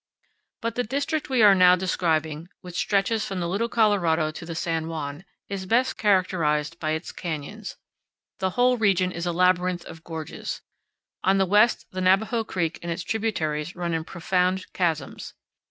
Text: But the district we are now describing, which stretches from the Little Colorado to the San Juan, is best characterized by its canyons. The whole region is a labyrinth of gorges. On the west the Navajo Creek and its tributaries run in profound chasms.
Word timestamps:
But 0.61 0.73
the 0.73 0.83
district 0.83 1.29
we 1.29 1.43
are 1.43 1.53
now 1.53 1.75
describing, 1.75 2.49
which 2.61 2.73
stretches 2.73 3.23
from 3.23 3.39
the 3.39 3.47
Little 3.47 3.69
Colorado 3.69 4.31
to 4.31 4.45
the 4.47 4.55
San 4.55 4.87
Juan, 4.87 5.25
is 5.47 5.67
best 5.67 5.95
characterized 5.95 6.79
by 6.79 6.93
its 6.93 7.11
canyons. 7.11 7.77
The 8.39 8.49
whole 8.57 8.77
region 8.77 9.11
is 9.11 9.27
a 9.27 9.31
labyrinth 9.31 9.85
of 9.85 10.03
gorges. 10.03 10.61
On 11.23 11.37
the 11.37 11.45
west 11.45 11.85
the 11.91 12.01
Navajo 12.01 12.43
Creek 12.43 12.79
and 12.81 12.91
its 12.91 13.03
tributaries 13.03 13.75
run 13.75 13.93
in 13.93 14.03
profound 14.03 14.73
chasms. 14.73 15.35